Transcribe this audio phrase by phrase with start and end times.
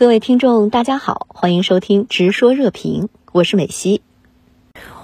[0.00, 4.00] 各位听众，大家好，欢迎收听《直说热评》，我是美西。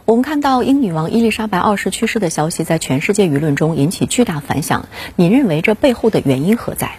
[0.07, 6.97] 我们看到英女王伊丽莎白二世去世的消息在全世界舆论中引起巨大反响，你认为这背后的原因何在？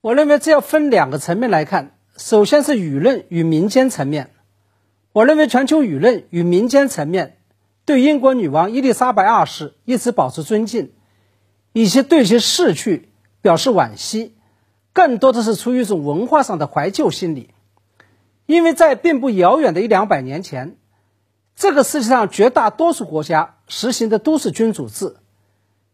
[0.00, 4.30] 我认为这要分两个层面来看，首先是舆论与民间层面。
[5.12, 7.36] 我认为全球舆论与民间层面
[7.84, 10.90] 对英国女王伊丽莎白二世一直保持尊敬，
[11.72, 13.10] 以及对其逝去
[13.40, 14.34] 表示惋惜。
[14.98, 17.50] 更多的是出于一种文化上的怀旧心理，
[18.46, 20.76] 因为在并不遥远的一两百年前，
[21.54, 25.14] 这个世界上绝大多数国家实行的都是君主制，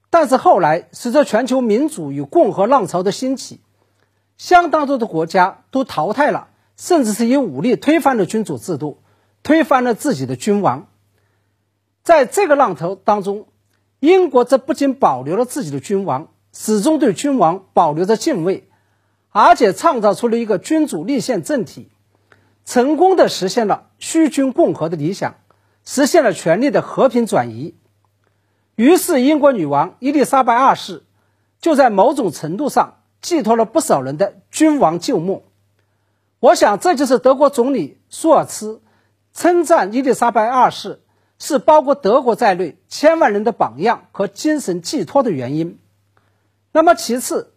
[0.08, 3.60] 但是后来随着全球民主与共和浪潮的兴起，
[4.38, 9.02] 相当多的国家都淘汰了，甚至是以武力推翻了君主制度，
[9.42, 10.86] 推翻了自己的君王。
[12.02, 13.48] 在这个浪头当中，
[14.00, 18.66] 英国则不仅保留了自己的君王，始终对君王保留着敬畏。
[19.36, 21.88] 而且创造出了一个君主立宪政体，
[22.64, 25.34] 成功的实现了虚君共和的理想，
[25.84, 27.74] 实现了权力的和平转移。
[28.76, 31.02] 于是，英国女王伊丽莎白二世
[31.60, 35.42] 就在某种程度上寄托了不少人的君王旧梦。
[36.38, 38.82] 我想，这就是德国总理舒尔茨
[39.32, 41.02] 称赞伊丽莎白二世
[41.40, 45.80] 是包括德国在内千万人的榜样和精神寄托的原因。
[46.70, 47.50] 那么，其次。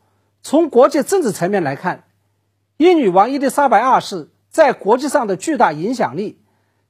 [0.50, 2.06] 从国际政治层面来看，
[2.78, 6.40] 英女王伊丽莎白二世在国际上的巨大影响力，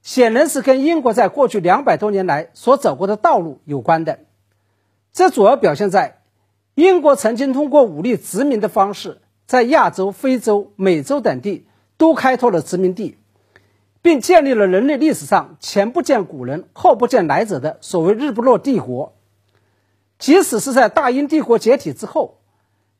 [0.00, 4.20] 显然是跟英国在过去两百多年来所走过的道路有关的。
[5.12, 6.22] 这主要表现在
[6.76, 13.18] 英国曾经通过武力殖民的方式，在亚洲、非洲、美洲等地都开拓了殖民地，
[14.02, 19.16] 并建立了人类历史上前不见古人、后不见来者的所谓“日不落帝国”。
[20.16, 22.37] 即使是在大英帝国解体之后。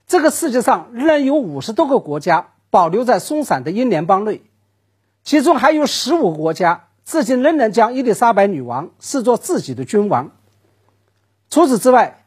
[0.08, 4.40] 这个世界上仍然有五十多个国家保留在松散的英联邦内，
[5.22, 10.32] 其中还有十五个国家至今仍然将伊丽莎白女王视作自己的君王。
[11.50, 12.24] 除此之外，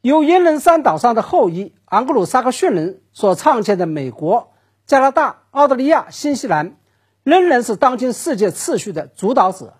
[0.00, 4.52] 由英伦三岛上的后裔昂格鲁萨克逊人所创建的美国、
[4.86, 6.76] 加拿大、澳大利亚、新西兰，
[7.24, 9.74] 仍然是当今世界秩序的主导者。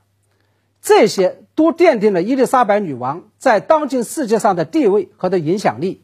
[0.83, 6.03] 这些都奠定了伊丽莎白女王在当今世界上的地位和的影响力。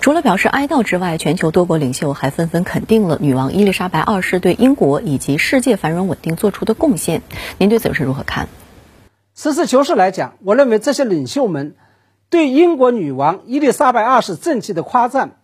[0.00, 7.22] 除了表示哀悼之外，全球多国领袖还纷纷肯定了女王伊丽莎白二世对英国以及世界繁荣稳定做出的贡献。
[7.58, 8.48] 您对此是如何看？
[9.34, 11.76] 实事求是来讲，我认为这些领袖们
[12.30, 15.36] 对英国女王伊丽莎白二世政绩的夸赞，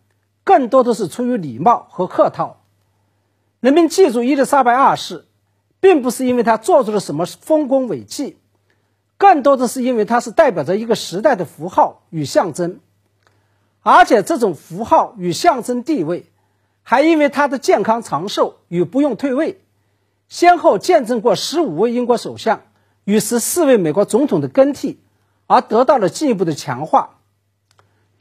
[0.42, 2.62] 更多的是出于礼貌和客套。
[3.60, 5.26] 人们记住伊丽莎白二世，
[5.80, 8.38] 并不是因为她做出了什么丰功伟绩，
[9.16, 12.80] 更多的是因为她是代表着一个时代的符号与象征。
[13.84, 16.24] 而且这种符号与象征地位，
[16.82, 19.60] 还因为他的健康长寿与不用退位，
[20.26, 22.62] 先后见证过十五位英国首相
[23.04, 25.00] 与十四位美国总统的更替，
[25.46, 27.18] 而得到了进一步的强化。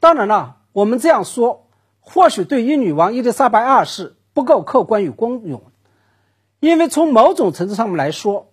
[0.00, 1.66] 当然了，我们这样说，
[1.98, 5.58] 或许对英女王伊丽莎白二世不够客观与公允，
[6.60, 8.52] 因为从某种程度上面来说，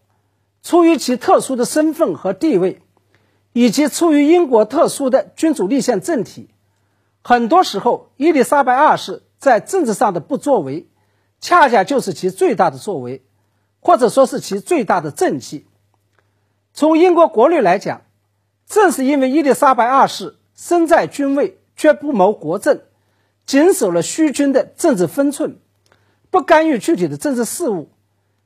[0.63, 2.81] 出于其特殊的身份和地位，
[3.51, 6.47] 以及出于英国特殊的君主立宪政体。
[7.23, 10.87] 很多时候，伊丽莎白二世在政治上的不作为，
[11.39, 13.21] 恰恰就是其最大的作为，
[13.79, 15.67] 或者说是其最大的政绩。
[16.73, 18.01] 从英国国内来讲，
[18.65, 22.81] 正是因为伊丽莎白二世身在君位却不谋国政，
[23.45, 25.59] 谨守了虚君的政治分寸，
[26.31, 27.89] 不干预具体的政治事务，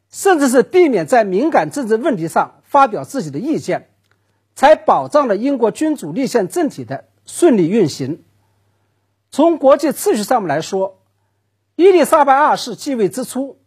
[0.09, 3.89] 甚至是避免在敏感政治问题上发表自己的意见，
[4.53, 8.24] 才保障了英国君主立宪政体的顺利运行。
[9.35, 11.01] 从国际秩序上面来说，
[11.75, 13.57] 伊丽莎白二世继位之初，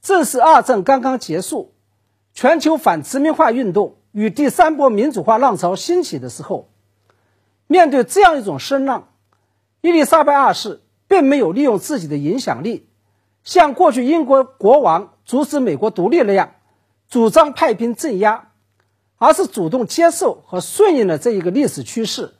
[0.00, 1.72] 正是二战刚刚结束，
[2.34, 6.70] 全球反殖民化运动与第三波民主化浪潮兴起的时候。
[7.68, 9.10] 面对这样一种声浪，
[9.80, 12.88] 伊丽莎白二世并没有利用自己的影响力，
[13.44, 16.54] 像过去英国国王阻止美国独立那样，
[17.08, 18.50] 主张派兵镇压，
[19.18, 22.34] 而是主动接受和顺应了这一个历史趋势，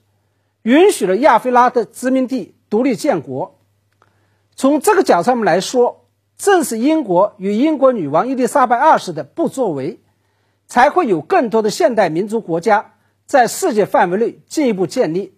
[0.62, 2.56] 允许了亚非拉的殖民地。
[2.72, 3.58] 独立建国，
[4.56, 6.06] 从这个角度上来说，
[6.38, 10.00] 正是英国与英国女王伊丽莎白二世的不作为，
[10.66, 12.94] 才会有更多的现代民族国家
[13.26, 15.34] 在世界范围内进一步建立，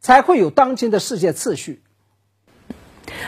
[0.00, 1.82] 才会有当今的世界秩序。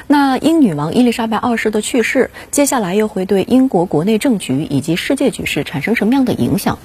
[0.06, 6.78] 那英女王伊丽莎白二世的去世，接下来又会对英国国内政局以及世界局势产生什么样的影响？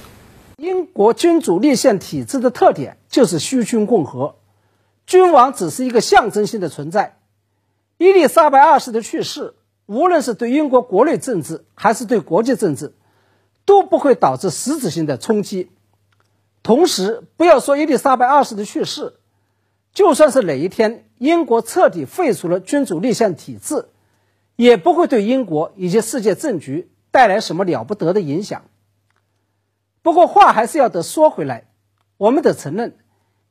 [0.58, 4.36] 英国君主立宪体制的特点就是虚君共和。
[5.08, 7.18] 君王只是一个象征性的存在，
[7.98, 9.56] 伊丽莎白二世的去世，
[9.86, 12.94] 无论是对英国国内政治还是对国际政治，
[13.64, 15.72] 都不会导致实质性的冲击。
[16.62, 19.14] 同时，不要说伊丽莎白二世的去世，
[19.94, 23.86] 就算是哪一天英国彻底废除了君主立宪体制，
[24.58, 28.66] 也不会对英国以及世界政局带来什么了不得的影响。
[30.02, 31.70] 不过话还是要得说回来，
[32.18, 32.98] 我们得承认，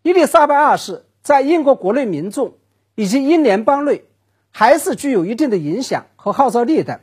[0.03, 2.55] 伊丽莎白二世在英国国内民众
[2.95, 4.05] 以及英联邦内
[4.53, 7.01] 还是具有一定的影响和号召力的，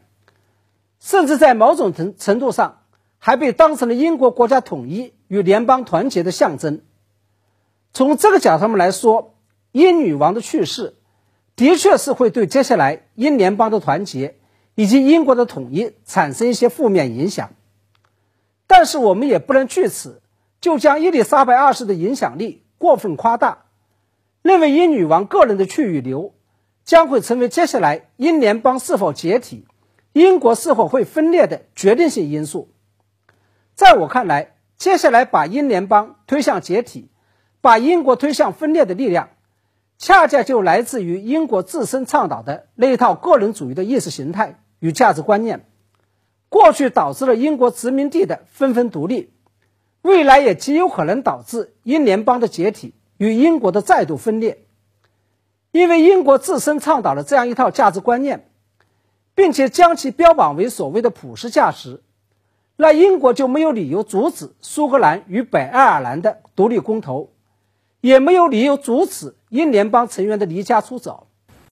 [1.02, 2.84] 甚至在某种程程度上
[3.18, 6.84] 还被当成了英国国家统一与联邦团结的象征。
[7.92, 9.36] 从这个角度上面来说，
[9.74, 10.96] 英女王的去世
[11.58, 14.38] 的确是会对接下来英联邦的团结
[14.74, 17.50] 以及英国的统一产生一些负面影响。
[18.68, 20.22] 但是我们也不能据此
[20.62, 23.63] 就将伊丽莎白二世的影响力过分夸大，
[24.44, 26.36] 认为英女王个人的去与留
[26.84, 29.66] 将会成为接下来英联邦是否解体、
[30.12, 32.70] 英国是否会分裂的决定性因素。
[33.74, 37.10] 在我看来，接下来把英联邦推向解体、
[37.62, 39.30] 把英国推向分裂的力量，
[39.98, 45.66] 恰恰就来自于英国自身倡导的那一套个人主义的意识形态与价值观念。
[46.50, 49.32] 过去导致了英国殖民地的纷纷独立，
[50.02, 54.66] 未来也极有可能导致英联邦的解体与英国的再度分裂。
[55.72, 58.50] 因为英国自身倡导了这样一套价值观念，
[59.34, 62.04] 并且将其标榜为所谓的普世价值，
[62.76, 67.30] 那英国就没有理由阻止苏格兰与北爱尔兰的独立公投，
[68.02, 71.28] 也没有理由阻止英联邦成员的离家出走。